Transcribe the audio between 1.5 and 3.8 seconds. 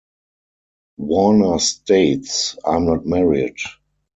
states, I'm not married.